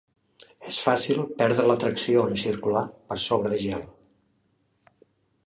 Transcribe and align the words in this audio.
És 0.69 0.77
fàcil 0.85 1.19
perdre 1.41 1.65
la 1.71 1.75
tracció 1.83 2.23
en 2.31 2.41
circular 2.45 2.83
per 3.11 3.19
sobre 3.27 3.53
de 3.55 3.61
gel. 3.69 3.87